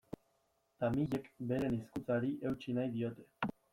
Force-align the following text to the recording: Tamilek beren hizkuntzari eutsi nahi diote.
Tamilek 0.77 1.29
beren 1.51 1.75
hizkuntzari 1.81 2.33
eutsi 2.51 2.75
nahi 2.79 2.93
diote. 2.97 3.29